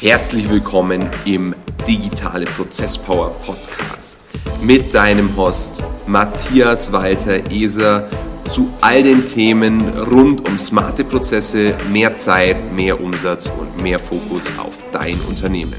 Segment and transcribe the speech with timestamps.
[0.00, 1.56] Herzlich willkommen im
[1.88, 4.26] Digitale Prozesspower Podcast
[4.62, 8.08] mit deinem Host Matthias Walter Eser
[8.44, 14.52] zu all den Themen rund um smarte Prozesse, mehr Zeit, mehr Umsatz und mehr Fokus
[14.56, 15.74] auf dein Unternehmen.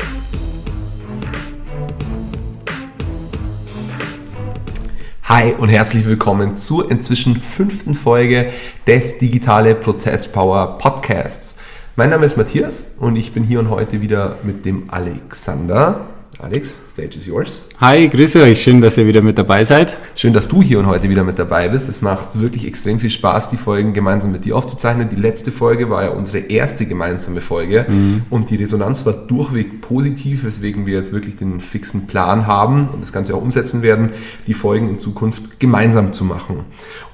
[5.23, 8.51] Hi und herzlich willkommen zur inzwischen fünften Folge
[8.85, 11.58] des Digitale Prozesspower Podcasts.
[11.99, 16.05] Mein Name ist Matthias und ich bin hier und heute wieder mit dem Alexander.
[16.41, 17.67] Alex, stage is yours.
[17.81, 18.63] Hi, grüße euch.
[18.63, 19.97] Schön, dass ihr wieder mit dabei seid.
[20.15, 21.89] Schön, dass du hier und heute wieder mit dabei bist.
[21.89, 25.09] Es macht wirklich extrem viel Spaß, die Folgen gemeinsam mit dir aufzuzeichnen.
[25.09, 28.21] Die letzte Folge war ja unsere erste gemeinsame Folge mhm.
[28.29, 33.03] und die Resonanz war durchweg positiv, weswegen wir jetzt wirklich den fixen Plan haben und
[33.03, 34.11] das Ganze auch umsetzen werden,
[34.47, 36.61] die Folgen in Zukunft gemeinsam zu machen.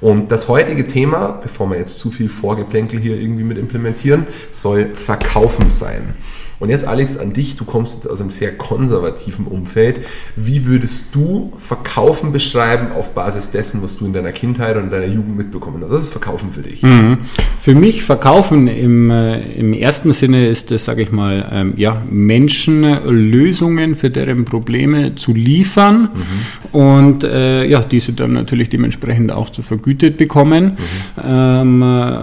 [0.01, 4.91] Und das heutige Thema, bevor wir jetzt zu viel Vorgeplänkel hier irgendwie mit implementieren, soll
[4.93, 6.13] Verkaufen sein.
[6.59, 7.55] Und jetzt, Alex, an dich.
[7.55, 10.01] Du kommst jetzt aus einem sehr konservativen Umfeld.
[10.35, 14.91] Wie würdest du Verkaufen beschreiben auf Basis dessen, was du in deiner Kindheit und in
[14.91, 15.91] deiner Jugend mitbekommen hast?
[15.91, 16.81] Was ist Verkaufen für dich?
[16.81, 17.19] Mhm.
[17.59, 22.01] Für mich Verkaufen im, äh, im ersten Sinne ist es, sage ich mal, ähm, ja,
[22.09, 26.79] Menschen Lösungen für deren Probleme zu liefern mhm.
[26.79, 30.77] und äh, ja, diese dann natürlich dementsprechend auch zu vergütet bekommen.
[31.17, 31.21] Mhm.
[31.23, 32.15] Ähm, äh,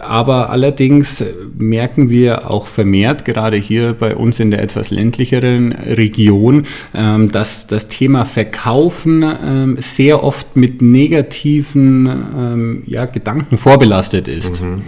[0.00, 1.24] aber allerdings
[1.56, 7.30] merken wir auch vermehrt, gerade gerade hier bei uns in der etwas ländlicheren Region, ähm,
[7.30, 14.60] dass das Thema Verkaufen ähm, sehr oft mit negativen ähm, ja, Gedanken vorbelastet ist.
[14.60, 14.82] Mhm,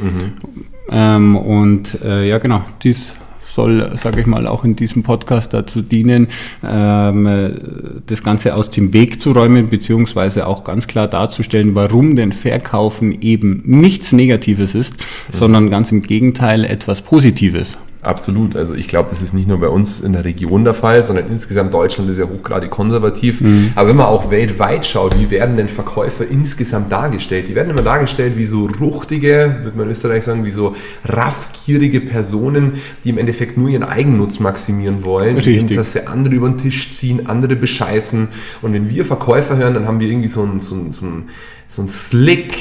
[0.91, 3.15] ähm, und äh, ja, genau, dies
[3.47, 6.29] soll, sage ich mal, auch in diesem Podcast dazu dienen,
[6.63, 12.33] ähm, das Ganze aus dem Weg zu räumen, beziehungsweise auch ganz klar darzustellen, warum denn
[12.33, 15.37] Verkaufen eben nichts Negatives ist, mhm.
[15.37, 17.79] sondern ganz im Gegenteil etwas Positives.
[18.01, 18.55] Absolut.
[18.55, 21.27] Also ich glaube, das ist nicht nur bei uns in der Region der Fall, sondern
[21.29, 23.41] insgesamt Deutschland ist ja hochgradig konservativ.
[23.41, 23.73] Mhm.
[23.75, 27.47] Aber wenn man auch weltweit schaut, wie werden denn Verkäufer insgesamt dargestellt?
[27.49, 32.01] Die werden immer dargestellt wie so ruchtige, würde man in Österreich sagen, wie so raffgierige
[32.01, 35.75] Personen, die im Endeffekt nur ihren Eigennutz maximieren wollen, Richtig.
[35.75, 38.29] dass sie andere über den Tisch ziehen, andere bescheißen.
[38.63, 41.31] Und wenn wir Verkäufer hören, dann haben wir irgendwie so ein, so ein, so ein,
[41.69, 42.55] so ein Slick,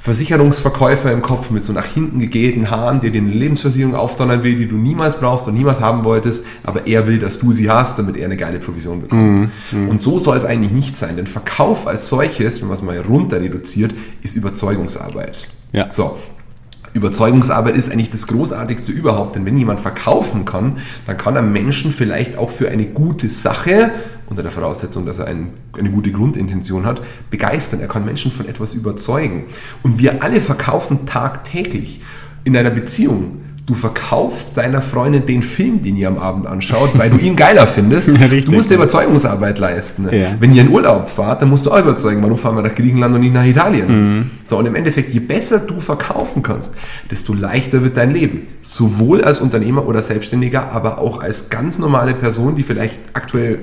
[0.00, 4.56] Versicherungsverkäufer im Kopf mit so nach hinten gegelten Haaren, der dir eine Lebensversicherung aufdonnern will,
[4.56, 7.98] die du niemals brauchst und niemals haben wolltest, aber er will, dass du sie hast,
[7.98, 9.50] damit er eine geile Provision bekommt.
[9.72, 9.88] Mm, mm.
[9.90, 12.98] Und so soll es eigentlich nicht sein, denn Verkauf als solches, wenn man es mal
[12.98, 15.46] runter reduziert, ist Überzeugungsarbeit.
[15.72, 15.90] Ja.
[15.90, 16.16] So,
[16.92, 21.92] Überzeugungsarbeit ist eigentlich das Großartigste überhaupt, denn wenn jemand verkaufen kann, dann kann er Menschen
[21.92, 23.92] vielleicht auch für eine gute Sache,
[24.28, 27.80] unter der Voraussetzung, dass er ein, eine gute Grundintention hat, begeistern.
[27.80, 29.44] Er kann Menschen von etwas überzeugen.
[29.82, 32.00] Und wir alle verkaufen tagtäglich.
[32.44, 37.10] In einer Beziehung du verkaufst deiner Freundin den Film, den ihr am Abend anschaut, weil
[37.10, 38.08] du ihn geiler findest.
[38.08, 40.08] Ja, du musst dir Überzeugungsarbeit leisten.
[40.10, 40.34] Ja.
[40.40, 43.14] Wenn ihr in Urlaub fahrt, dann musst du auch überzeugen, warum fahren wir nach Griechenland
[43.14, 44.16] und nicht nach Italien.
[44.16, 44.30] Mhm.
[44.44, 46.74] So, und im Endeffekt, je besser du verkaufen kannst,
[47.10, 48.48] desto leichter wird dein Leben.
[48.60, 53.58] Sowohl als Unternehmer oder Selbstständiger, aber auch als ganz normale Person, die vielleicht aktuell,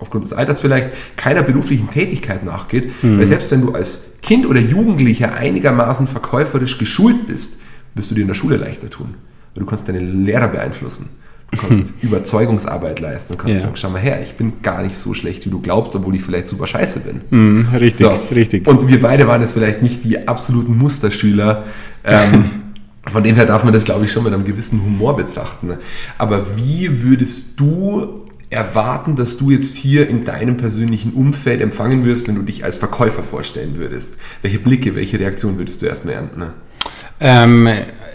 [0.00, 2.90] aufgrund des Alters vielleicht, keiner beruflichen Tätigkeit nachgeht.
[3.02, 3.18] Mhm.
[3.18, 7.58] Weil selbst wenn du als Kind oder Jugendlicher einigermaßen verkäuferisch geschult bist,
[7.94, 9.14] wirst du dir in der Schule leichter tun
[9.60, 11.10] du kannst deine Lehrer beeinflussen.
[11.50, 13.34] Du kannst Überzeugungsarbeit leisten.
[13.34, 13.60] Du kannst ja.
[13.60, 16.22] sagen, schau mal her, ich bin gar nicht so schlecht, wie du glaubst, obwohl ich
[16.22, 17.20] vielleicht super scheiße bin.
[17.30, 18.34] Mm, richtig, so.
[18.34, 18.66] richtig.
[18.66, 21.64] Und wir beide waren jetzt vielleicht nicht die absoluten Musterschüler.
[22.04, 22.44] Ähm,
[23.06, 25.76] von dem her darf man das, glaube ich, schon mit einem gewissen Humor betrachten.
[26.18, 32.28] Aber wie würdest du erwarten, dass du jetzt hier in deinem persönlichen Umfeld empfangen wirst,
[32.28, 34.16] wenn du dich als Verkäufer vorstellen würdest?
[34.42, 36.44] Welche Blicke, welche Reaktion würdest du erstmal ernten?
[37.20, 37.68] Ähm,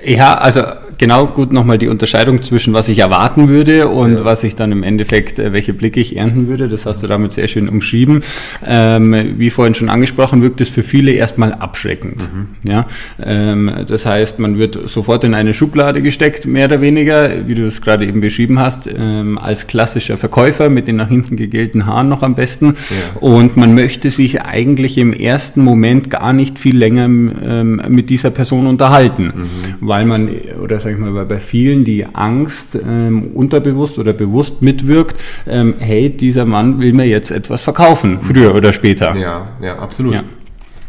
[0.03, 0.62] ja, also
[1.01, 4.23] genau gut nochmal die Unterscheidung zwischen was ich erwarten würde und ja.
[4.23, 6.69] was ich dann im Endeffekt, äh, welche Blicke ich ernten würde.
[6.69, 8.22] Das hast du damit sehr schön umschrieben.
[8.63, 12.29] Ähm, wie vorhin schon angesprochen, wirkt es für viele erstmal abschreckend.
[12.31, 12.69] Mhm.
[12.69, 12.85] Ja,
[13.19, 17.66] ähm, das heißt, man wird sofort in eine Schublade gesteckt, mehr oder weniger, wie du
[17.66, 22.09] es gerade eben beschrieben hast, ähm, als klassischer Verkäufer mit den nach hinten gegelten Haaren
[22.09, 22.75] noch am besten.
[22.75, 23.22] Ja.
[23.22, 28.29] Und man möchte sich eigentlich im ersten Moment gar nicht viel länger ähm, mit dieser
[28.29, 29.49] Person unterhalten, mhm.
[29.79, 30.29] weil man
[30.61, 35.16] oder sag ich mal, weil bei vielen die Angst ähm, unterbewusst oder bewusst mitwirkt,
[35.47, 39.16] ähm, hey, dieser Mann will mir jetzt etwas verkaufen, früher oder später.
[39.16, 40.14] Ja, ja, absolut.
[40.14, 40.23] Ja.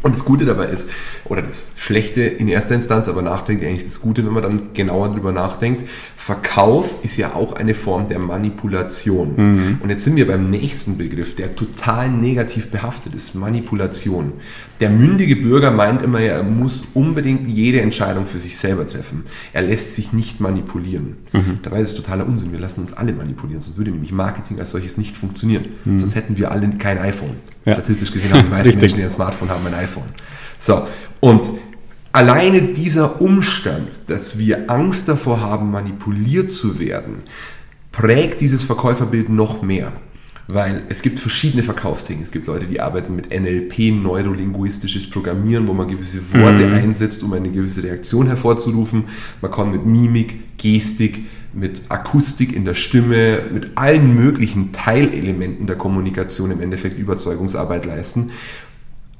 [0.03, 0.91] Und das Gute dabei ist,
[1.25, 5.11] oder das Schlechte in erster Instanz, aber nachträglich eigentlich das Gute, wenn man dann genauer
[5.11, 9.35] drüber nachdenkt, Verkauf ist ja auch eine Form der Manipulation.
[9.37, 9.79] Mhm.
[9.81, 14.33] Und jetzt sind wir beim nächsten Begriff, der total negativ behaftet ist, Manipulation.
[14.81, 19.23] Der mündige Bürger meint immer, er muss unbedingt jede Entscheidung für sich selber treffen.
[19.53, 21.19] Er lässt sich nicht manipulieren.
[21.33, 21.61] Mhm.
[21.63, 24.73] Dabei ist es totaler Unsinn, wir lassen uns alle manipulieren, sonst würde nämlich Marketing als
[24.73, 25.69] solches nicht funktionieren.
[25.85, 25.97] Mhm.
[25.97, 27.37] Sonst hätten wir alle kein iPhone.
[27.65, 27.75] Ja.
[27.75, 29.92] Statistisch gesehen haben die meisten Menschen, die ein Smartphone haben, ein iPhone.
[30.59, 30.87] So,
[31.21, 31.51] und
[32.13, 37.23] alleine dieser Umstand, dass wir Angst davor haben, manipuliert zu werden,
[37.91, 39.93] prägt dieses Verkäuferbild noch mehr.
[40.49, 42.23] Weil es gibt verschiedene Verkaufsdinge.
[42.23, 46.75] Es gibt Leute, die arbeiten mit NLP, neurolinguistisches Programmieren, wo man gewisse Worte mhm.
[46.75, 49.05] einsetzt, um eine gewisse Reaktion hervorzurufen.
[49.41, 55.77] Man kann mit Mimik, Gestik, mit Akustik in der Stimme, mit allen möglichen Teilelementen der
[55.77, 58.33] Kommunikation im Endeffekt Überzeugungsarbeit leisten.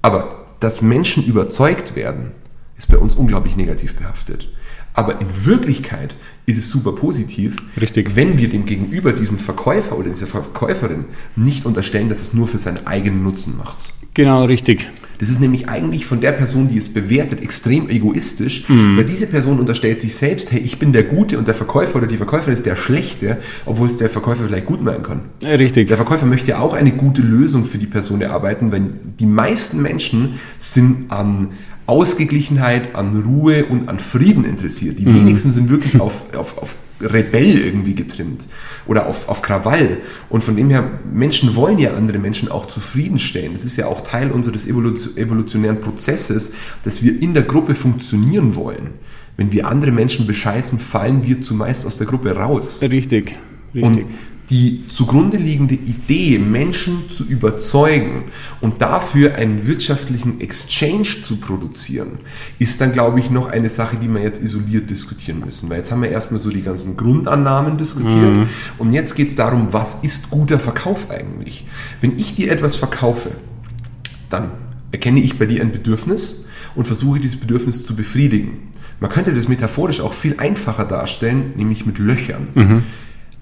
[0.03, 2.33] Aber dass Menschen überzeugt werden,
[2.79, 4.49] ist bei uns unglaublich negativ behaftet.
[4.95, 6.15] Aber in Wirklichkeit
[6.45, 8.15] ist es super positiv, Richtig.
[8.15, 12.59] wenn wir dem Gegenüber, diesem Verkäufer oder dieser Verkäuferin, nicht unterstellen, dass es nur für
[12.59, 13.95] seinen eigenen Nutzen macht.
[14.15, 14.91] Genau, richtig.
[15.23, 18.97] Das ist nämlich eigentlich von der Person, die es bewertet, extrem egoistisch, mhm.
[18.97, 22.09] weil diese Person unterstellt sich selbst, hey, ich bin der Gute und der Verkäufer oder
[22.09, 25.21] die Verkäuferin ist der Schlechte, obwohl es der Verkäufer vielleicht gut meinen kann.
[25.45, 25.87] Richtig.
[25.87, 28.83] Der Verkäufer möchte ja auch eine gute Lösung für die Person erarbeiten, weil
[29.21, 31.51] die meisten Menschen sind an
[31.87, 34.99] Ausgeglichenheit, an Ruhe und an Frieden interessiert.
[34.99, 35.17] Die mhm.
[35.17, 38.47] wenigsten sind wirklich auf, auf, auf Rebell irgendwie getrimmt
[38.87, 39.99] oder auf, auf Krawall.
[40.29, 43.53] Und von dem her, Menschen wollen ja andere Menschen auch zufriedenstellen.
[43.53, 46.53] Das ist ja auch Teil unseres evolutionären Prozesses,
[46.85, 48.91] dass wir in der Gruppe funktionieren wollen.
[49.37, 52.81] Wenn wir andere Menschen bescheißen, fallen wir zumeist aus der Gruppe raus.
[52.83, 53.35] Richtig.
[53.75, 53.83] Richtig.
[53.83, 54.07] Und
[54.53, 58.25] die zugrunde liegende Idee, Menschen zu überzeugen
[58.61, 62.19] und dafür einen wirtschaftlichen Exchange zu produzieren,
[62.59, 65.71] ist dann, glaube ich, noch eine Sache, die wir jetzt isoliert diskutieren müssen.
[65.71, 68.49] Weil jetzt haben wir erstmal so die ganzen Grundannahmen diskutiert mhm.
[68.77, 71.67] und jetzt geht es darum, was ist guter Verkauf eigentlich?
[72.03, 73.31] Wenn ich dir etwas verkaufe,
[74.29, 74.51] dann
[74.91, 76.45] erkenne ich bei dir ein Bedürfnis
[76.75, 78.69] und versuche dieses Bedürfnis zu befriedigen.
[79.01, 82.49] Man könnte das metaphorisch auch viel einfacher darstellen, nämlich mit Löchern.
[82.55, 82.83] Mhm.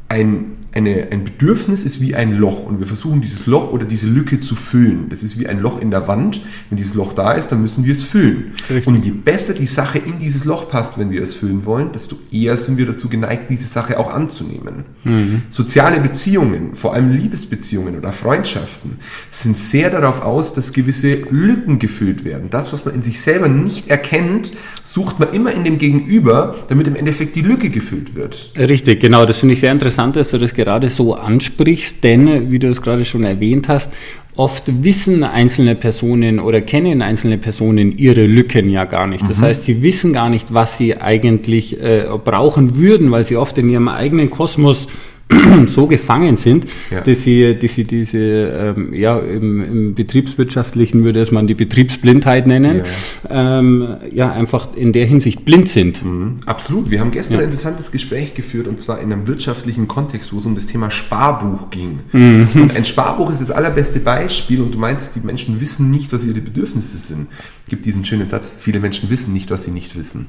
[0.08, 4.06] Ein eine, ein Bedürfnis ist wie ein Loch und wir versuchen dieses Loch oder diese
[4.06, 5.08] Lücke zu füllen.
[5.08, 6.40] Das ist wie ein Loch in der Wand.
[6.68, 8.52] Wenn dieses Loch da ist, dann müssen wir es füllen.
[8.68, 8.86] Richtig.
[8.86, 12.16] Und je besser die Sache in dieses Loch passt, wenn wir es füllen wollen, desto
[12.30, 14.84] eher sind wir dazu geneigt, diese Sache auch anzunehmen.
[15.04, 15.42] Mhm.
[15.50, 18.98] Soziale Beziehungen, vor allem Liebesbeziehungen oder Freundschaften,
[19.30, 22.48] sind sehr darauf aus, dass gewisse Lücken gefüllt werden.
[22.50, 24.52] Das, was man in sich selber nicht erkennt,
[24.84, 28.52] sucht man immer in dem Gegenüber, damit im Endeffekt die Lücke gefüllt wird.
[28.56, 29.26] Richtig, genau.
[29.26, 32.82] Das finde ich sehr interessant, dass du das gerade so ansprichst, denn, wie du es
[32.82, 33.92] gerade schon erwähnt hast,
[34.36, 39.28] oft wissen einzelne Personen oder kennen einzelne Personen ihre Lücken ja gar nicht.
[39.28, 39.44] Das mhm.
[39.44, 43.68] heißt, sie wissen gar nicht, was sie eigentlich äh, brauchen würden, weil sie oft in
[43.68, 44.86] ihrem eigenen Kosmos
[45.66, 47.00] so gefangen sind, ja.
[47.00, 52.46] dass, sie, dass sie diese, ähm, ja, im, im, betriebswirtschaftlichen würde es man die Betriebsblindheit
[52.46, 52.82] nennen,
[53.30, 53.58] ja.
[53.58, 56.04] Ähm, ja, einfach in der Hinsicht blind sind.
[56.04, 56.38] Mhm.
[56.46, 56.90] Absolut.
[56.90, 57.40] Wir haben gestern ja.
[57.40, 60.90] ein interessantes Gespräch geführt und zwar in einem wirtschaftlichen Kontext, wo es um das Thema
[60.90, 62.00] Sparbuch ging.
[62.12, 62.48] Mhm.
[62.54, 66.26] Und ein Sparbuch ist das allerbeste Beispiel und du meintest, die Menschen wissen nicht, was
[66.26, 67.28] ihre Bedürfnisse sind.
[67.70, 70.26] Gibt diesen schönen Satz, viele Menschen wissen nicht, was sie nicht wissen.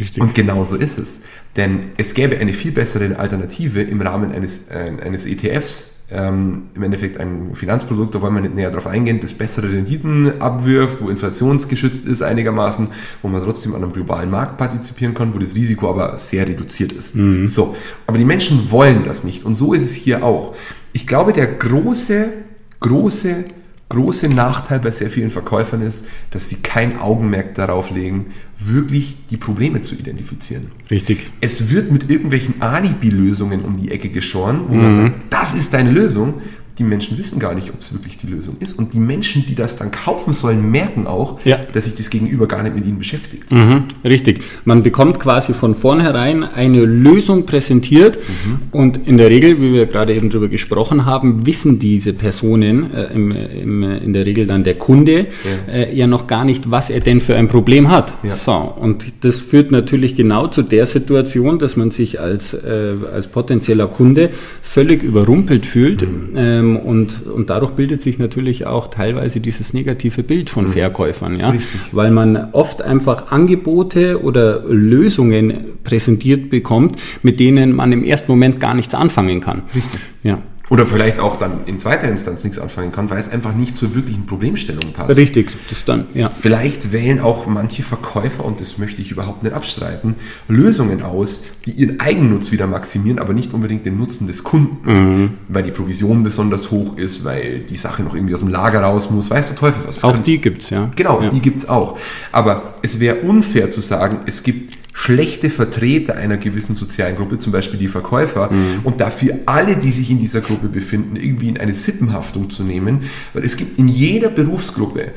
[0.00, 0.22] Richtig.
[0.22, 1.20] Und genau so ist es.
[1.54, 6.82] Denn es gäbe eine viel bessere Alternative im Rahmen eines, äh, eines ETFs, ähm, im
[6.82, 11.10] Endeffekt ein Finanzprodukt, da wollen wir nicht näher drauf eingehen, das bessere Renditen abwirft, wo
[11.10, 12.88] inflationsgeschützt ist einigermaßen,
[13.20, 16.92] wo man trotzdem an einem globalen Markt partizipieren kann, wo das Risiko aber sehr reduziert
[16.92, 17.14] ist.
[17.14, 17.46] Mhm.
[17.46, 17.76] So,
[18.06, 20.56] aber die Menschen wollen das nicht und so ist es hier auch.
[20.94, 22.32] Ich glaube, der große,
[22.80, 23.44] große
[23.88, 28.26] große Nachteil bei sehr vielen Verkäufern ist, dass sie kein Augenmerk darauf legen,
[28.58, 30.66] wirklich die Probleme zu identifizieren.
[30.90, 31.30] Richtig.
[31.40, 34.82] Es wird mit irgendwelchen Alibi-Lösungen um die Ecke geschoren, wo mhm.
[34.82, 36.42] man sagt, das ist deine Lösung,
[36.78, 38.78] die Menschen wissen gar nicht, ob es wirklich die Lösung ist.
[38.78, 41.58] Und die Menschen, die das dann kaufen sollen, merken auch, ja.
[41.72, 43.50] dass sich das Gegenüber gar nicht mit ihnen beschäftigt.
[43.50, 44.40] Mhm, richtig.
[44.64, 48.58] Man bekommt quasi von vornherein eine Lösung präsentiert mhm.
[48.72, 53.12] und in der Regel, wie wir gerade eben darüber gesprochen haben, wissen diese Personen, äh,
[53.12, 55.26] im, im, in der Regel dann der Kunde,
[55.66, 55.72] ja.
[55.72, 56.06] Äh, ja.
[56.06, 58.14] noch gar nicht, was er denn für ein Problem hat.
[58.22, 58.34] Ja.
[58.34, 63.26] So, und das führt natürlich genau zu der Situation, dass man sich als, äh, als
[63.26, 64.30] potenzieller Kunde
[64.62, 66.02] völlig überrumpelt fühlt.
[66.02, 66.28] Mhm.
[66.36, 70.70] Ähm, ähm, und, und dadurch bildet sich natürlich auch teilweise dieses negative Bild von mhm.
[70.70, 71.54] Verkäufern, ja?
[71.92, 78.60] weil man oft einfach Angebote oder Lösungen präsentiert bekommt, mit denen man im ersten Moment
[78.60, 79.62] gar nichts anfangen kann.
[79.74, 80.00] Richtig.
[80.22, 80.38] Ja.
[80.70, 83.94] Oder vielleicht auch dann in zweiter Instanz nichts anfangen kann, weil es einfach nicht zur
[83.94, 85.16] wirklichen Problemstellung passt.
[85.16, 86.30] Richtig, das dann, ja.
[86.40, 91.70] Vielleicht wählen auch manche Verkäufer, und das möchte ich überhaupt nicht abstreiten, Lösungen aus, die
[91.72, 95.30] ihren Eigennutz wieder maximieren, aber nicht unbedingt den Nutzen des Kunden, mhm.
[95.48, 99.10] weil die Provision besonders hoch ist, weil die Sache noch irgendwie aus dem Lager raus
[99.10, 100.04] muss, weißt du Teufel was.
[100.04, 100.90] Auch die gibt's, ja.
[100.96, 101.30] Genau, ja.
[101.30, 101.98] die gibt's auch.
[102.32, 107.52] Aber es wäre unfair zu sagen, es gibt schlechte Vertreter einer gewissen sozialen Gruppe, zum
[107.52, 108.80] Beispiel die Verkäufer, mhm.
[108.82, 113.02] und dafür alle, die sich in dieser Gruppe befinden, irgendwie in eine Sippenhaftung zu nehmen,
[113.32, 115.12] weil es gibt in jeder Berufsgruppe,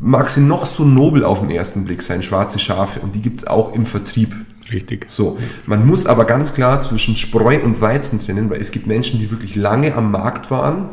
[0.00, 3.36] mag sie noch so nobel auf den ersten Blick sein, schwarze Schafe, und die gibt
[3.36, 4.34] es auch im Vertrieb.
[4.72, 5.06] Richtig.
[5.08, 9.20] So, man muss aber ganz klar zwischen Spreu und Weizen trennen, weil es gibt Menschen,
[9.20, 10.90] die wirklich lange am Markt waren,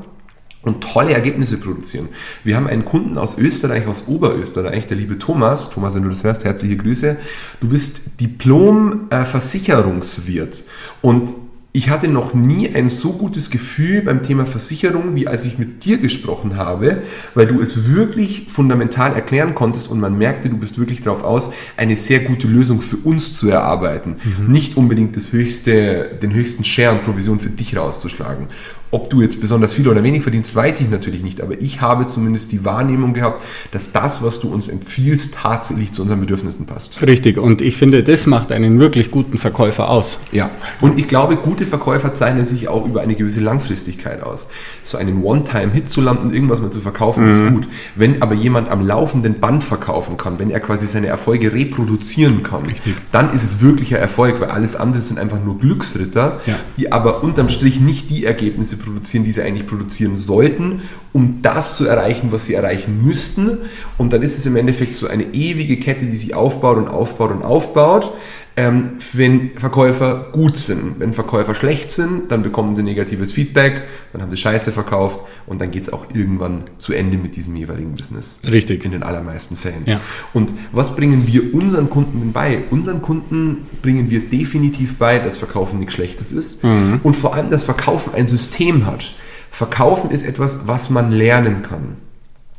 [0.68, 2.10] und tolle Ergebnisse produzieren.
[2.44, 5.70] Wir haben einen Kunden aus Österreich, aus Oberösterreich, der liebe Thomas.
[5.70, 7.18] Thomas, wenn du das hörst, herzliche Grüße.
[7.60, 10.66] Du bist Diplom-Versicherungswirt
[11.02, 11.30] und
[11.78, 15.86] ich hatte noch nie ein so gutes Gefühl beim Thema Versicherung, wie als ich mit
[15.86, 17.04] dir gesprochen habe,
[17.36, 21.52] weil du es wirklich fundamental erklären konntest und man merkte, du bist wirklich darauf aus,
[21.76, 24.16] eine sehr gute Lösung für uns zu erarbeiten.
[24.24, 24.52] Mhm.
[24.52, 28.48] Nicht unbedingt das höchste, den höchsten Share und Provision für dich rauszuschlagen.
[28.90, 32.08] Ob du jetzt besonders viel oder wenig verdienst, weiß ich natürlich nicht, aber ich habe
[32.08, 33.42] zumindest die Wahrnehmung gehabt,
[33.72, 37.02] dass das, was du uns empfiehlst, tatsächlich zu unseren Bedürfnissen passt.
[37.02, 40.20] Richtig, und ich finde, das macht einen wirklich guten Verkäufer aus.
[40.32, 44.50] Ja, und ich glaube, gute Verkäufer zeichnen sich auch über eine gewisse Langfristigkeit aus.
[44.84, 47.30] So einen One-Time-Hit zu landen, irgendwas mal zu verkaufen, mhm.
[47.30, 47.68] ist gut.
[47.96, 52.66] Wenn aber jemand am laufenden Band verkaufen kann, wenn er quasi seine Erfolge reproduzieren kann,
[52.66, 52.96] Richtig.
[53.12, 56.56] dann ist es wirklicher Erfolg, weil alles andere sind einfach nur Glücksritter, ja.
[56.78, 60.82] die aber unterm Strich nicht die Ergebnisse produzieren, die sie eigentlich produzieren sollten,
[61.14, 63.60] um das zu erreichen, was sie erreichen müssten.
[63.98, 67.32] Und dann ist es im Endeffekt so eine ewige Kette, die sich aufbaut und aufbaut
[67.32, 68.14] und aufbaut.
[68.60, 71.00] Ähm, wenn Verkäufer gut sind.
[71.00, 75.62] Wenn Verkäufer schlecht sind, dann bekommen sie negatives Feedback, dann haben sie Scheiße verkauft und
[75.62, 78.40] dann geht es auch irgendwann zu Ende mit diesem jeweiligen Business.
[78.52, 78.84] Richtig.
[78.84, 79.84] In den allermeisten Fällen.
[79.86, 80.02] Ja.
[80.34, 82.64] Und was bringen wir unseren Kunden denn bei?
[82.72, 87.00] Unseren Kunden bringen wir definitiv bei, dass Verkaufen nichts Schlechtes ist mhm.
[87.04, 89.14] und vor allem, dass Verkaufen ein System hat.
[89.52, 91.98] Verkaufen ist etwas, was man lernen kann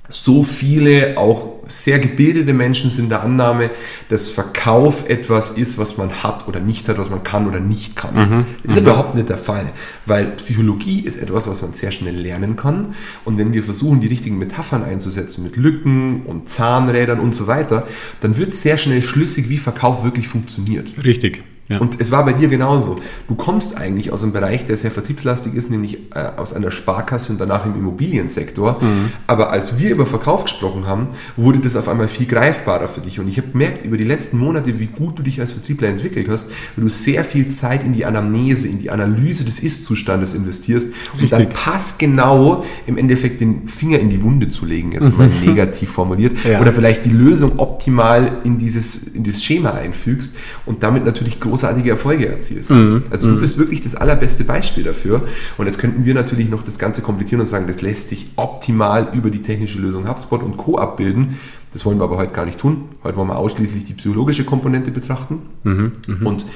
[0.09, 3.71] so viele, auch sehr gebildete Menschen sind der Annahme,
[4.09, 7.95] dass Verkauf etwas ist, was man hat oder nicht hat, was man kann oder nicht
[7.95, 8.15] kann.
[8.15, 8.47] Mhm.
[8.63, 8.89] Das ist mhm.
[8.89, 9.73] überhaupt nicht der Fall,
[10.07, 12.95] weil Psychologie ist etwas, was man sehr schnell lernen kann.
[13.27, 17.87] Und wenn wir versuchen, die richtigen Metaphern einzusetzen mit Lücken und Zahnrädern und so weiter,
[18.23, 20.89] dann wird sehr schnell schlüssig, wie Verkauf wirklich funktioniert.
[21.05, 21.45] Richtig.
[21.69, 21.79] Ja.
[21.79, 22.99] Und es war bei dir genauso.
[23.29, 27.31] Du kommst eigentlich aus einem Bereich, der sehr vertriebslastig ist, nämlich äh, aus einer Sparkasse
[27.31, 28.83] und danach im Immobiliensektor.
[28.83, 29.13] Mhm.
[29.27, 33.21] Aber als wir über Verkauf gesprochen haben, wurde das auf einmal viel greifbarer für dich.
[33.21, 36.29] Und ich habe gemerkt über die letzten Monate, wie gut du dich als Vertriebler entwickelt
[36.29, 40.89] hast, weil du sehr viel Zeit in die Anamnese, in die Analyse des Ist-Zustandes investierst
[40.89, 41.23] Richtig.
[41.23, 45.91] und dann passgenau im Endeffekt den Finger in die Wunde zu legen, jetzt mal negativ
[45.91, 46.61] formuliert, ja.
[46.61, 50.35] oder vielleicht die Lösung optimal in dieses, in dieses Schema einfügst
[50.65, 52.71] und damit natürlich groß großartige Erfolge erzielst.
[52.71, 53.05] Mhm.
[53.11, 53.41] Also du mhm.
[53.41, 55.23] bist wirklich das allerbeste Beispiel dafür.
[55.57, 59.09] Und jetzt könnten wir natürlich noch das Ganze komplizieren und sagen, das lässt sich optimal
[59.13, 60.79] über die technische Lösung HubSpot und Co.
[60.79, 61.39] abbilden.
[61.73, 62.85] Das wollen wir aber heute gar nicht tun.
[63.03, 65.43] Heute wollen wir ausschließlich die psychologische Komponente betrachten.
[65.65, 65.93] Mhm.
[66.07, 66.27] Mhm.
[66.27, 66.47] Und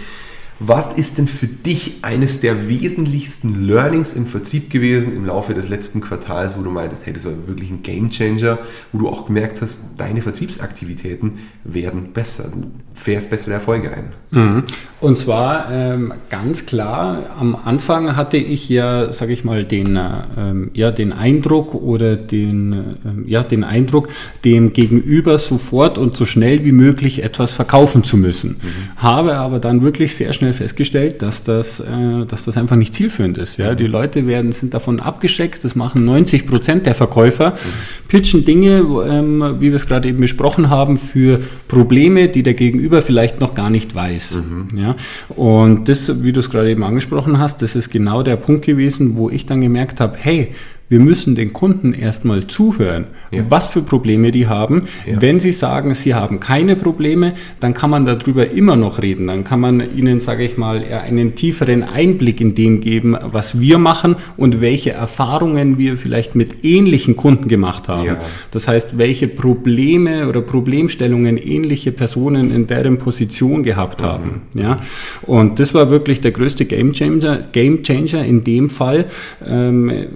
[0.59, 5.69] was ist denn für dich eines der wesentlichsten Learnings im Vertrieb gewesen im Laufe des
[5.69, 8.59] letzten Quartals, wo du meintest, hey, das war wirklich ein Gamechanger,
[8.93, 14.13] wo du auch gemerkt hast, deine Vertriebsaktivitäten werden besser, du fährst bessere Erfolge ein?
[14.31, 14.65] Mhm.
[15.01, 19.99] Und zwar ähm, ganz klar, am Anfang hatte ich ja, sage ich mal, den,
[20.37, 24.09] ähm, ja, den Eindruck oder den, ähm, ja, den Eindruck,
[24.45, 28.61] dem Gegenüber sofort und so schnell wie möglich etwas verkaufen zu müssen.
[28.63, 29.03] Mhm.
[29.03, 33.39] Habe aber dann wirklich sehr schnell festgestellt, dass das, äh, dass das einfach nicht zielführend
[33.39, 33.57] ist.
[33.57, 33.75] Ja?
[33.75, 38.09] Die Leute werden, sind davon abgeschreckt, das machen 90 Prozent der Verkäufer, mhm.
[38.09, 43.03] pitchen Dinge, ähm, wie wir es gerade eben besprochen haben, für Probleme, die der Gegenüber
[43.03, 44.39] vielleicht noch gar nicht weiß.
[44.39, 44.79] Mhm.
[44.79, 44.97] Ja?
[45.29, 49.15] Und das, wie du es gerade eben angesprochen hast, das ist genau der Punkt gewesen,
[49.15, 50.53] wo ich dann gemerkt habe, hey,
[50.93, 53.47] wir müssen den Kunden erstmal zuhören, ja.
[53.49, 54.81] was für Probleme die haben.
[55.07, 55.23] Ja.
[55.23, 59.29] Wenn sie sagen, sie haben keine Probleme, dann kann man darüber immer noch reden.
[59.29, 63.79] Dann kann man ihnen, sage ich mal, einen tieferen Einblick in dem geben, was wir
[63.79, 68.05] machen und welche Erfahrungen wir vielleicht mit ähnlichen Kunden gemacht haben.
[68.05, 68.19] Ja.
[68.51, 74.05] Das heißt, welche Probleme oder Problemstellungen ähnliche Personen in deren Position gehabt mhm.
[74.05, 74.43] haben.
[74.53, 74.81] Ja?
[75.23, 79.07] Und das war wirklich der größte Game Changer, Game Changer in dem Fall.
[79.49, 80.09] Ähm,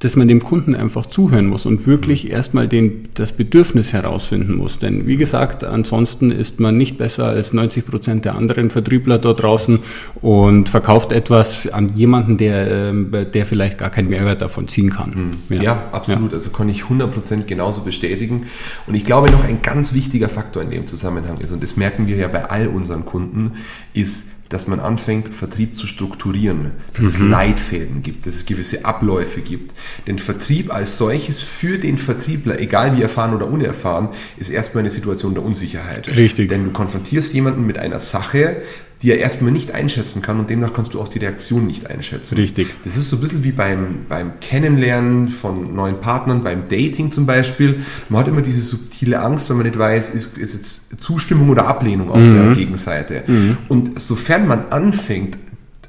[0.00, 4.78] dass man dem Kunden einfach zuhören muss und wirklich erstmal den, das Bedürfnis herausfinden muss.
[4.78, 9.42] Denn wie gesagt, ansonsten ist man nicht besser als 90 Prozent der anderen Vertriebler dort
[9.42, 9.80] draußen
[10.20, 15.38] und verkauft etwas an jemanden, der, ähm, der vielleicht gar keinen Mehrwert davon ziehen kann.
[15.48, 15.56] Mhm.
[15.56, 16.30] Ja, ja absolut.
[16.30, 16.38] Ja.
[16.38, 18.46] Also kann ich 100 Prozent genauso bestätigen.
[18.86, 22.06] Und ich glaube, noch ein ganz wichtiger Faktor in dem Zusammenhang ist, und das merken
[22.06, 23.54] wir ja bei all unseren Kunden,
[23.94, 27.08] ist, dass man anfängt, Vertrieb zu strukturieren, dass mhm.
[27.08, 29.74] es Leitfäden gibt, dass es gewisse Abläufe gibt.
[30.06, 34.90] Denn Vertrieb als solches für den Vertriebler, egal wie erfahren oder unerfahren, ist erstmal eine
[34.90, 36.08] Situation der Unsicherheit.
[36.16, 36.48] Richtig.
[36.48, 38.62] Denn du konfrontierst jemanden mit einer Sache,
[39.02, 42.34] die er erstmal nicht einschätzen kann und demnach kannst du auch die Reaktion nicht einschätzen.
[42.34, 42.68] Richtig.
[42.84, 47.24] Das ist so ein bisschen wie beim, beim Kennenlernen von neuen Partnern, beim Dating zum
[47.24, 47.84] Beispiel.
[48.08, 51.68] Man hat immer diese subtile Angst, wenn man nicht weiß, ist, ist jetzt Zustimmung oder
[51.68, 52.34] Ablehnung auf mhm.
[52.34, 53.22] der Gegenseite.
[53.26, 53.56] Mhm.
[53.68, 55.38] Und sofern man anfängt,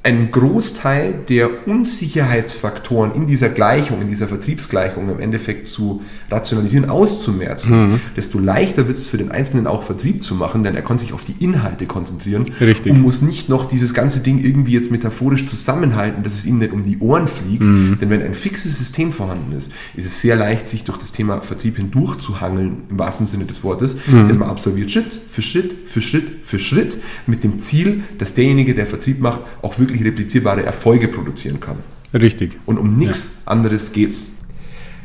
[0.02, 7.92] einen Großteil der Unsicherheitsfaktoren in dieser Gleichung, in dieser Vertriebsgleichung im Endeffekt zu rationalisieren, auszumerzen,
[7.92, 8.00] mhm.
[8.16, 11.12] desto leichter wird es für den Einzelnen auch Vertrieb zu machen, denn er kann sich
[11.12, 12.92] auf die Inhalte konzentrieren Richtig.
[12.92, 16.72] und muss nicht noch dieses ganze Ding irgendwie jetzt metaphorisch zusammenhalten, dass es ihm nicht
[16.72, 17.62] um die Ohren fliegt.
[17.62, 17.98] Mhm.
[18.00, 21.42] Denn wenn ein fixes System vorhanden ist, ist es sehr leicht, sich durch das Thema
[21.42, 24.28] Vertrieb hindurchzuhangeln, im wahrsten Sinne des Wortes, mhm.
[24.28, 28.74] denn man absolviert Schritt für Schritt für Schritt für Schritt mit dem Ziel, dass derjenige,
[28.74, 31.78] der Vertrieb macht, auch wirklich wirklich replizierbare Erfolge produzieren kann.
[32.14, 32.58] Richtig.
[32.66, 33.52] Und um nichts ja.
[33.52, 34.38] anderes geht's.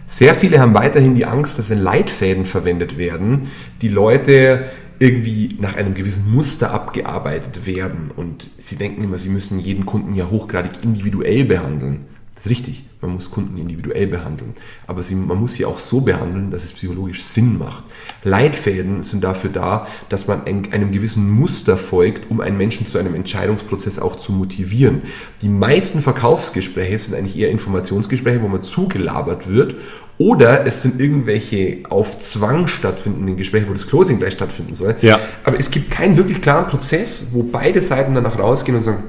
[0.08, 3.50] Sehr viele haben weiterhin die Angst, dass wenn Leitfäden verwendet werden,
[3.82, 4.66] die Leute
[5.00, 10.16] irgendwie nach einem gewissen Muster abgearbeitet werden und sie denken immer, sie müssen jeden Kunden
[10.16, 12.06] ja hochgradig individuell behandeln.
[12.36, 14.56] Das ist richtig, man muss Kunden individuell behandeln.
[14.88, 17.86] Aber sie, man muss sie auch so behandeln, dass es psychologisch Sinn macht.
[18.26, 23.16] Leitfäden sind dafür da, dass man einem gewissen Muster folgt, um einen Menschen zu einem
[23.16, 25.04] Entscheidungsprozess auch zu motivieren.
[25.42, 29.76] Die meisten Verkaufsgespräche sind eigentlich eher Informationsgespräche, wo man zugelabert wird.
[30.18, 34.96] Oder es sind irgendwelche auf Zwang stattfindenden Gespräche, wo das Closing gleich stattfinden soll.
[35.02, 35.22] Ja.
[35.46, 39.04] Aber es gibt keinen wirklich klaren Prozess, wo beide Seiten danach rausgehen und sagen,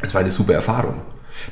[0.00, 0.94] es war eine super Erfahrung.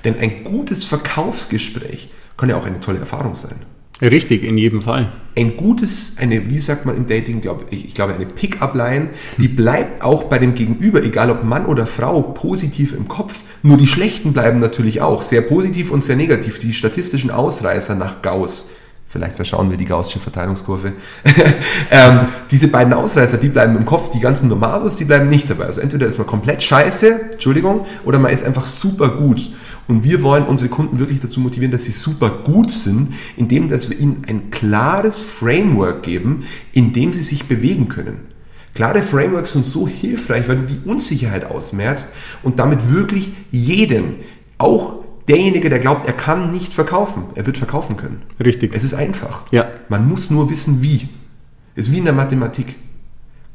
[0.04, 3.56] Denn ein gutes Verkaufsgespräch kann ja auch eine tolle Erfahrung sein.
[4.02, 5.12] Richtig, in jedem Fall.
[5.36, 9.48] Ein gutes, eine, wie sagt man im Dating, glaub, ich, ich glaube, eine Pick-up-Line, die
[9.48, 13.42] bleibt auch bei dem Gegenüber, egal ob Mann oder Frau, positiv im Kopf.
[13.62, 16.58] Nur die schlechten bleiben natürlich auch, sehr positiv und sehr negativ.
[16.60, 18.70] Die statistischen Ausreißer nach Gauss,
[19.10, 20.94] vielleicht verschauen wir die Gaußsche Verteilungskurve,
[21.90, 22.20] ähm,
[22.50, 25.66] diese beiden Ausreißer, die bleiben im Kopf, die ganzen Normalos, die bleiben nicht dabei.
[25.66, 29.42] Also entweder ist man komplett scheiße, Entschuldigung, oder man ist einfach super gut.
[29.90, 33.90] Und wir wollen unsere Kunden wirklich dazu motivieren, dass sie super gut sind, indem dass
[33.90, 38.20] wir ihnen ein klares Framework geben, in dem sie sich bewegen können.
[38.72, 42.12] Klare Frameworks sind so hilfreich, weil du die Unsicherheit ausmerzt
[42.44, 44.20] und damit wirklich jeden,
[44.58, 48.22] auch derjenige, der glaubt, er kann nicht verkaufen, er wird verkaufen können.
[48.38, 48.72] Richtig.
[48.76, 49.42] Es ist einfach.
[49.50, 49.70] Ja.
[49.88, 51.08] Man muss nur wissen, wie.
[51.74, 52.76] Es ist wie in der Mathematik.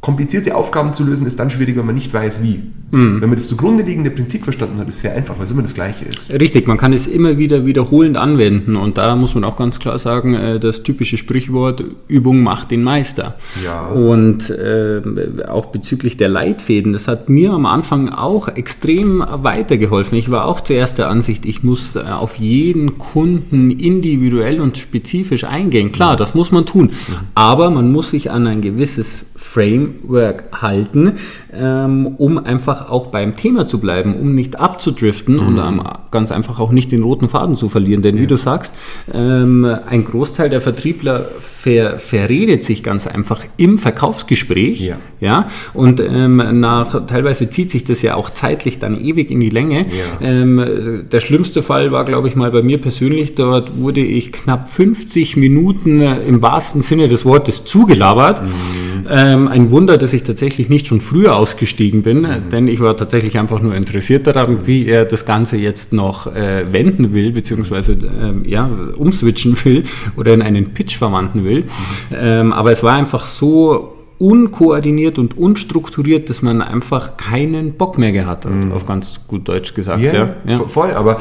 [0.01, 2.61] Komplizierte Aufgaben zu lösen ist dann schwierig, wenn man nicht weiß, wie.
[2.91, 3.21] Mhm.
[3.21, 5.63] Wenn man das zugrunde liegende Prinzip verstanden hat, ist es sehr einfach, weil es immer
[5.63, 6.31] das Gleiche ist.
[6.31, 9.97] Richtig, man kann es immer wieder wiederholend anwenden und da muss man auch ganz klar
[9.97, 13.35] sagen, äh, das typische Sprichwort, Übung macht den Meister.
[13.63, 13.87] Ja.
[13.87, 15.01] Und äh,
[15.47, 20.19] auch bezüglich der Leitfäden, das hat mir am Anfang auch extrem weitergeholfen.
[20.19, 25.45] Ich war auch zuerst der Ansicht, ich muss äh, auf jeden Kunden individuell und spezifisch
[25.45, 25.91] eingehen.
[25.91, 27.15] Klar, das muss man tun, mhm.
[27.33, 31.13] aber man muss sich an ein gewisses Framework halten,
[31.53, 35.47] ähm, um einfach auch beim Thema zu bleiben, um nicht abzudriften mhm.
[35.47, 38.01] und ähm, ganz einfach auch nicht den roten Faden zu verlieren.
[38.01, 38.21] Denn ja.
[38.21, 38.73] wie du sagst,
[39.13, 44.79] ähm, ein Großteil der Vertriebler ver verredet sich ganz einfach im Verkaufsgespräch.
[44.81, 44.97] Ja.
[45.19, 45.47] ja?
[45.73, 49.81] Und ähm, nach, teilweise zieht sich das ja auch zeitlich dann ewig in die Länge.
[49.81, 50.27] Ja.
[50.27, 53.35] Ähm, der schlimmste Fall war, glaube ich, mal bei mir persönlich.
[53.35, 58.41] Dort wurde ich knapp 50 Minuten im wahrsten Sinne des Wortes zugelabert.
[58.43, 59.07] Mhm.
[59.25, 62.49] Ähm, ein Wunder, dass ich tatsächlich nicht schon früher ausgestiegen bin, mhm.
[62.51, 66.71] denn ich war tatsächlich einfach nur interessiert daran, wie er das Ganze jetzt noch äh,
[66.71, 69.83] wenden will, beziehungsweise äh, ja, umswitchen will
[70.15, 71.61] oder in einen Pitch verwandeln will.
[71.61, 72.15] Mhm.
[72.15, 78.13] Ähm, aber es war einfach so unkoordiniert und unstrukturiert, dass man einfach keinen Bock mehr
[78.13, 78.71] gehabt hat, mhm.
[78.71, 80.01] auf ganz gut Deutsch gesagt.
[80.01, 81.19] Ja, ja, ja, voll, aber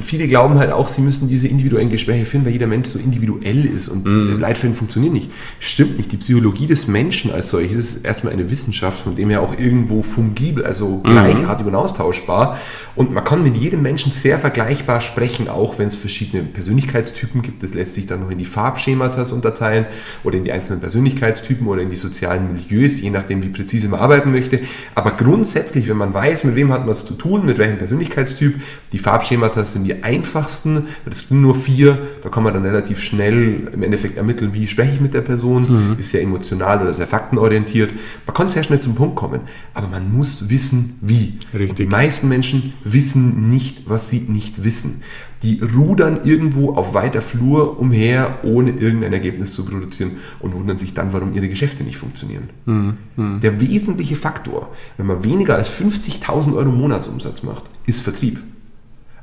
[0.00, 3.64] viele glauben halt auch, sie müssen diese individuellen Gespräche führen, weil jeder Mensch so individuell
[3.64, 4.38] ist und mhm.
[4.38, 5.30] Leitfäden funktionieren nicht.
[5.58, 6.12] Stimmt nicht.
[6.12, 10.02] Die Psychologie des Menschen als solches ist erstmal eine Wissenschaft, von dem her auch irgendwo
[10.02, 11.02] fungibel, also mhm.
[11.02, 12.58] gleichartig und austauschbar.
[12.94, 17.62] Und man kann mit jedem Menschen sehr vergleichbar sprechen, auch wenn es verschiedene Persönlichkeitstypen gibt.
[17.62, 19.86] Das lässt sich dann noch in die Farbschematas unterteilen
[20.22, 23.88] oder in die einzelnen Persönlichkeitstypen oder in die sozialen sozialen Milieus, je nachdem, wie präzise
[23.88, 24.60] man arbeiten möchte.
[24.94, 28.60] Aber grundsätzlich, wenn man weiß, mit wem hat man es zu tun, mit welchem Persönlichkeitstyp,
[28.92, 30.88] die Farbschemata sind die einfachsten.
[31.04, 31.98] Das sind nur vier.
[32.22, 35.90] Da kann man dann relativ schnell im Endeffekt ermitteln, wie spreche ich mit der Person,
[35.92, 35.98] mhm.
[35.98, 37.90] ist sehr emotional oder sehr faktenorientiert.
[38.26, 39.42] Man kann sehr schnell zum Punkt kommen.
[39.74, 41.38] Aber man muss wissen, wie.
[41.52, 41.70] Richtig.
[41.70, 45.02] Und die meisten Menschen wissen nicht, was sie nicht wissen
[45.44, 50.94] die rudern irgendwo auf weiter Flur umher, ohne irgendein Ergebnis zu produzieren und wundern sich
[50.94, 52.48] dann, warum ihre Geschäfte nicht funktionieren.
[52.64, 52.96] Mhm.
[53.16, 53.40] Mhm.
[53.40, 58.40] Der wesentliche Faktor, wenn man weniger als 50.000 Euro Monatsumsatz macht, ist Vertrieb.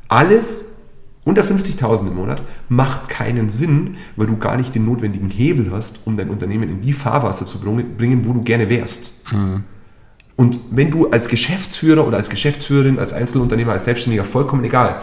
[0.08, 0.76] Alles
[1.24, 6.02] unter 50.000 im Monat macht keinen Sinn, weil du gar nicht den notwendigen Hebel hast,
[6.06, 9.24] um dein Unternehmen in die Fahrwasser zu bringen, wo du gerne wärst.
[9.32, 9.64] Mhm.
[10.36, 15.02] Und wenn du als Geschäftsführer oder als Geschäftsführerin, als Einzelunternehmer, als Selbstständiger, vollkommen egal,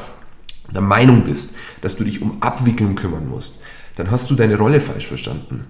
[0.75, 3.61] der Meinung bist, dass du dich um Abwicklung kümmern musst,
[3.97, 5.65] dann hast du deine Rolle falsch verstanden.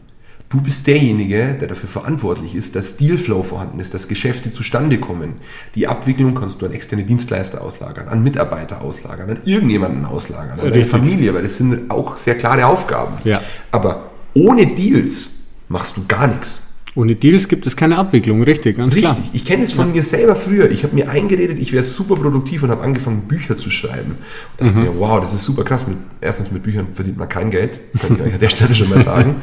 [0.51, 5.35] Du bist derjenige, der dafür verantwortlich ist, dass Dealflow vorhanden ist, dass Geschäfte zustande kommen.
[5.75, 10.71] Die Abwicklung kannst du an externe Dienstleister auslagern, an Mitarbeiter auslagern, an irgendjemanden auslagern, an
[10.71, 13.19] deine Familie, weil das sind auch sehr klare Aufgaben.
[13.25, 13.43] Ja.
[13.71, 16.61] Aber ohne Deals machst du gar nichts.
[16.99, 19.13] Ohne Deals gibt es keine Abwicklung, richtig, ganz richtig.
[19.13, 19.25] klar.
[19.33, 19.95] Ich kenne es von ja.
[19.95, 20.69] mir selber früher.
[20.69, 24.17] Ich habe mir eingeredet, ich wäre super produktiv und habe angefangen, Bücher zu schreiben.
[24.59, 24.83] Und dachte mhm.
[24.83, 25.87] mir, wow, das ist super krass.
[25.87, 28.89] Mit, erstens mit Büchern verdient man kein Geld, kann ich euch an der Stelle schon
[28.89, 29.37] mal sagen.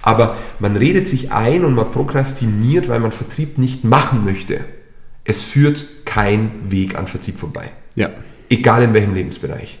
[0.00, 4.60] Aber man redet sich ein und man prokrastiniert, weil man Vertrieb nicht machen möchte.
[5.24, 7.72] Es führt kein Weg an Vertrieb vorbei.
[7.94, 8.08] Ja.
[8.48, 9.80] Egal in welchem Lebensbereich.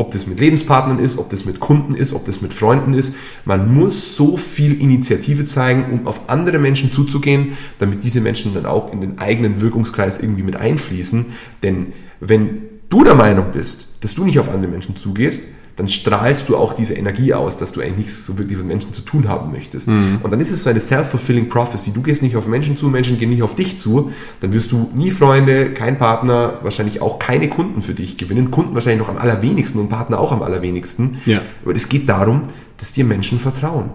[0.00, 3.14] Ob das mit Lebenspartnern ist, ob das mit Kunden ist, ob das mit Freunden ist.
[3.44, 8.64] Man muss so viel Initiative zeigen, um auf andere Menschen zuzugehen, damit diese Menschen dann
[8.64, 11.26] auch in den eigenen Wirkungskreis irgendwie mit einfließen.
[11.62, 15.42] Denn wenn du der Meinung bist, dass du nicht auf andere Menschen zugehst,
[15.76, 18.92] dann strahlst du auch diese Energie aus, dass du eigentlich nichts so wirklich mit Menschen
[18.92, 19.88] zu tun haben möchtest.
[19.88, 20.18] Mhm.
[20.22, 21.92] Und dann ist es so eine self-fulfilling prophecy.
[21.92, 24.90] Du gehst nicht auf Menschen zu, Menschen gehen nicht auf dich zu, dann wirst du
[24.94, 28.50] nie Freunde, kein Partner, wahrscheinlich auch keine Kunden für dich gewinnen.
[28.50, 31.18] Kunden wahrscheinlich noch am allerwenigsten und Partner auch am allerwenigsten.
[31.24, 31.40] Ja.
[31.64, 32.44] Aber es geht darum,
[32.76, 33.90] dass dir Menschen vertrauen.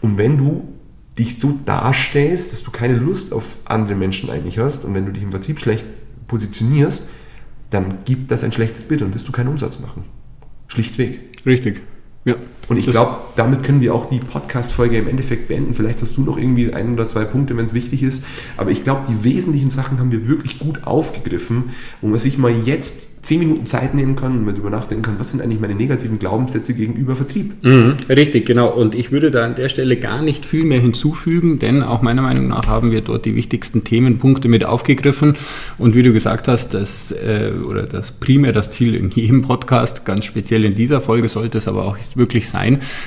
[0.00, 0.68] Und wenn du
[1.18, 5.12] dich so darstellst, dass du keine Lust auf andere Menschen eigentlich hast und wenn du
[5.12, 5.84] dich im Vertrieb schlecht
[6.28, 7.08] positionierst,
[7.70, 10.04] dann gibt das ein schlechtes Bild und wirst du keinen Umsatz machen.
[10.68, 11.20] Schlichtweg.
[11.44, 11.80] Richtig.
[12.24, 12.36] Ja.
[12.68, 15.74] Und ich glaube, damit können wir auch die Podcast-Folge im Endeffekt beenden.
[15.74, 18.24] Vielleicht hast du noch irgendwie ein oder zwei Punkte, wenn es wichtig ist.
[18.56, 21.70] Aber ich glaube, die wesentlichen Sachen haben wir wirklich gut aufgegriffen,
[22.02, 25.18] wo man sich mal jetzt zehn Minuten Zeit nehmen kann und mal darüber nachdenken kann,
[25.18, 27.62] was sind eigentlich meine negativen Glaubenssätze gegenüber Vertrieb.
[27.62, 28.70] Mhm, richtig, genau.
[28.70, 32.22] Und ich würde da an der Stelle gar nicht viel mehr hinzufügen, denn auch meiner
[32.22, 35.34] Meinung nach haben wir dort die wichtigsten Themenpunkte mit aufgegriffen.
[35.78, 40.04] Und wie du gesagt hast, das äh, oder das primär das Ziel in jedem Podcast,
[40.04, 42.57] ganz speziell in dieser Folge sollte es aber auch wirklich sein,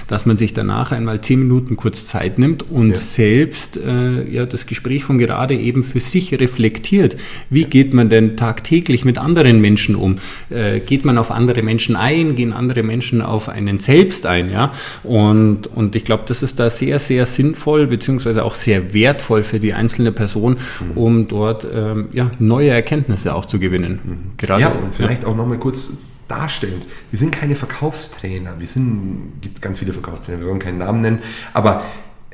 [0.07, 2.95] dass man sich danach einmal zehn Minuten kurz Zeit nimmt und ja.
[2.95, 7.17] selbst äh, ja das Gespräch von gerade eben für sich reflektiert.
[7.49, 10.17] Wie geht man denn tagtäglich mit anderen Menschen um?
[10.49, 12.35] Äh, geht man auf andere Menschen ein?
[12.35, 14.49] Gehen andere Menschen auf einen selbst ein?
[14.51, 14.71] Ja?
[15.03, 19.59] Und, und ich glaube, das ist da sehr, sehr sinnvoll, beziehungsweise auch sehr wertvoll für
[19.59, 20.97] die einzelne Person, mhm.
[20.97, 23.99] um dort ähm, ja, neue Erkenntnisse auch zu gewinnen.
[24.03, 24.17] Mhm.
[24.37, 25.29] Gerade, ja, und vielleicht ja.
[25.29, 26.85] auch nochmal kurz darstellend.
[27.11, 28.59] Wir sind keine Verkaufstrainer.
[28.59, 31.19] Wir sind, gibt ganz viele Verkaufstrainer, wir wollen keinen Namen nennen,
[31.53, 31.83] aber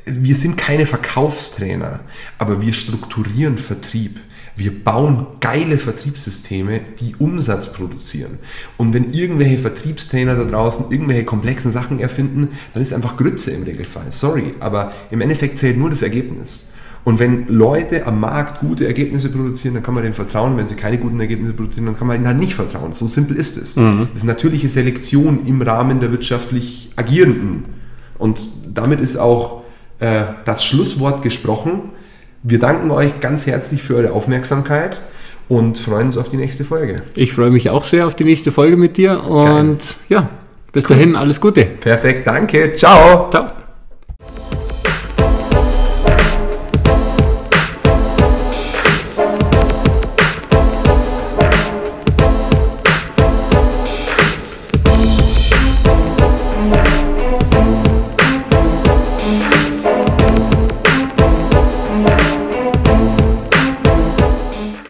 [0.05, 1.99] wir sind keine Verkaufstrainer,
[2.38, 4.19] aber wir strukturieren Vertrieb.
[4.55, 8.39] Wir bauen geile Vertriebssysteme, die Umsatz produzieren.
[8.77, 13.63] Und wenn irgendwelche Vertriebstrainer da draußen irgendwelche komplexen Sachen erfinden, dann ist einfach Grütze im
[13.63, 14.07] Regelfall.
[14.10, 16.73] Sorry, aber im Endeffekt zählt nur das Ergebnis.
[17.07, 20.57] Und wenn Leute am Markt gute Ergebnisse produzieren, dann kann man denen vertrauen.
[20.57, 22.91] Wenn sie keine guten Ergebnisse produzieren, dann kann man ihnen halt nicht vertrauen.
[22.91, 23.77] So simpel ist es.
[23.77, 24.09] Mhm.
[24.11, 27.63] Das ist natürliche Selektion im Rahmen der wirtschaftlich Agierenden.
[28.17, 28.41] Und
[28.73, 29.61] damit ist auch
[29.99, 31.93] äh, das Schlusswort gesprochen.
[32.43, 34.99] Wir danken euch ganz herzlich für eure Aufmerksamkeit
[35.47, 37.03] und freuen uns auf die nächste Folge.
[37.15, 39.77] Ich freue mich auch sehr auf die nächste Folge mit dir und Geil.
[40.09, 40.29] ja,
[40.73, 41.63] bis dahin alles Gute.
[41.63, 42.73] Perfekt, danke.
[42.73, 43.29] Ciao.
[43.29, 43.66] Ciao.